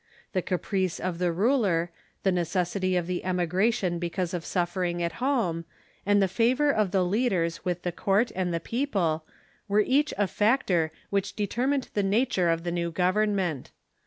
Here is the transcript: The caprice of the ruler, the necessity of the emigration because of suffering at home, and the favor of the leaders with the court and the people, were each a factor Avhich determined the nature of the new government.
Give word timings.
The 0.33 0.41
caprice 0.41 0.99
of 0.99 1.19
the 1.19 1.31
ruler, 1.31 1.91
the 2.23 2.31
necessity 2.31 2.95
of 2.95 3.05
the 3.05 3.23
emigration 3.23 3.99
because 3.99 4.33
of 4.33 4.43
suffering 4.43 5.03
at 5.03 5.11
home, 5.21 5.63
and 6.07 6.19
the 6.19 6.27
favor 6.27 6.71
of 6.71 6.89
the 6.89 7.05
leaders 7.05 7.63
with 7.63 7.83
the 7.83 7.91
court 7.91 8.31
and 8.35 8.51
the 8.51 8.59
people, 8.59 9.27
were 9.67 9.83
each 9.85 10.11
a 10.17 10.25
factor 10.25 10.91
Avhich 11.13 11.35
determined 11.35 11.89
the 11.93 12.01
nature 12.01 12.49
of 12.49 12.63
the 12.63 12.71
new 12.71 12.89
government. 12.89 13.69